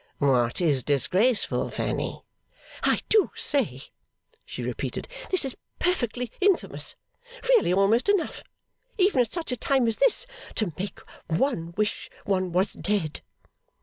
[0.17, 2.23] 'What is disgraceful, Fanny?'
[2.81, 3.83] 'I do say,'
[4.43, 6.95] she repeated, 'this is perfectly infamous!
[7.49, 8.41] Really almost enough,
[8.97, 10.25] even at such a time as this,
[10.55, 13.21] to make one wish one was dead!